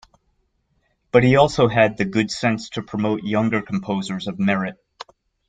But 1.11 1.23
he 1.23 1.35
also 1.35 1.67
had 1.67 1.97
the 1.97 2.05
good 2.05 2.31
sense 2.31 2.69
to 2.69 2.81
promote 2.81 3.21
younger 3.21 3.61
composers 3.61 4.27
of 4.27 4.39
merit. 4.39 4.79